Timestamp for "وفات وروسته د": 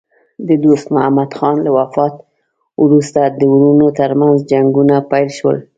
1.77-3.41